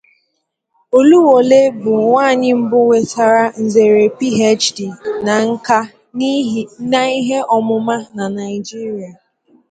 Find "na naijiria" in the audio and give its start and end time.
8.15-9.11